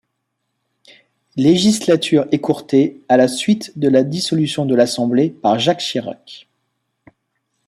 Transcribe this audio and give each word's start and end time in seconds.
Legislature 1.37 2.25
écourtée 2.31 3.03
à 3.07 3.17
la 3.17 3.27
suite 3.27 3.77
de 3.77 3.87
la 3.87 4.01
dissolution 4.01 4.65
de 4.65 4.73
l'assemblée 4.73 5.29
par 5.29 5.59
Jacques 5.59 5.77
Chirac. 5.81 6.47